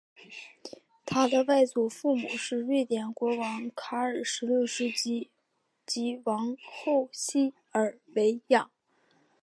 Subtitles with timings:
[1.05, 4.87] 他的外祖父母是瑞典国王卡尔十六世
[5.85, 8.71] 及王后西尔维娅。